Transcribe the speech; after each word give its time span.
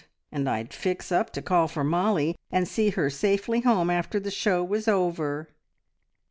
And 0.31 0.49
I'd 0.49 0.73
fix 0.73 1.11
up 1.11 1.29
to 1.33 1.43
call 1.43 1.67
for 1.67 1.83
Mollie, 1.83 2.35
and 2.51 2.67
see 2.67 2.89
her 2.89 3.07
safely 3.11 3.59
home 3.59 3.91
after 3.91 4.19
the 4.19 4.31
show 4.31 4.63
was 4.63 4.87
over." 4.87 5.49